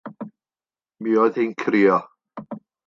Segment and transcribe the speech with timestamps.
[1.07, 2.03] Mi oedd hi'n crio.